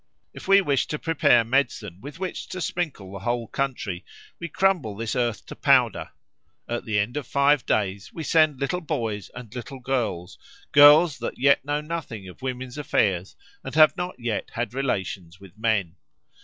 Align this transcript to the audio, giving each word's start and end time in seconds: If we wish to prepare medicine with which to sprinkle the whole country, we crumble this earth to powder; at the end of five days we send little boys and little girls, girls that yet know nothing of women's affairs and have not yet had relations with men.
If 0.33 0.47
we 0.47 0.61
wish 0.61 0.87
to 0.87 0.97
prepare 0.97 1.43
medicine 1.43 1.99
with 2.01 2.17
which 2.17 2.47
to 2.47 2.59
sprinkle 2.59 3.11
the 3.11 3.19
whole 3.19 3.45
country, 3.47 4.03
we 4.39 4.47
crumble 4.49 4.95
this 4.95 5.15
earth 5.15 5.45
to 5.45 5.55
powder; 5.55 6.09
at 6.67 6.85
the 6.85 6.97
end 6.97 7.17
of 7.17 7.27
five 7.27 7.67
days 7.67 8.11
we 8.11 8.23
send 8.23 8.59
little 8.59 8.81
boys 8.81 9.29
and 9.35 9.53
little 9.55 9.79
girls, 9.79 10.39
girls 10.71 11.19
that 11.19 11.37
yet 11.37 11.63
know 11.63 11.81
nothing 11.81 12.27
of 12.27 12.41
women's 12.41 12.79
affairs 12.79 13.35
and 13.63 13.75
have 13.75 13.95
not 13.95 14.15
yet 14.19 14.49
had 14.53 14.73
relations 14.73 15.39
with 15.39 15.55
men. 15.55 15.97